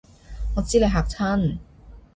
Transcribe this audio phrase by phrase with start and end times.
[0.55, 1.59] 我知你嚇親